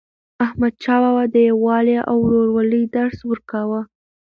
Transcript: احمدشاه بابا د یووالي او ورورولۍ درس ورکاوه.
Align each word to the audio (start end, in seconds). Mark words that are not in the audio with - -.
احمدشاه 0.45 0.99
بابا 1.03 1.23
د 1.33 1.35
یووالي 1.49 1.95
او 2.09 2.15
ورورولۍ 2.25 2.83
درس 2.97 3.17
ورکاوه. 3.29 3.81